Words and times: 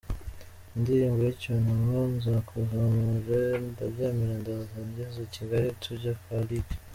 indirimbo 0.75 1.19
yicyunamo 1.27 1.97
nzakuzamure 2.15 3.41
ndabyemera 3.69 4.33
ndaza 4.41 4.77
ngeze 4.87 5.19
i 5.27 5.31
Kigali 5.35 5.67
tujya 5.83 6.13
kwa 6.21 6.39
Lick. 6.47 6.67